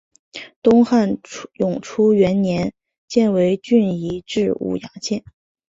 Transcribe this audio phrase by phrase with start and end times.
[0.63, 1.19] 东汉
[1.59, 2.73] 永初元年
[3.07, 5.23] 犍为郡移治武阳县。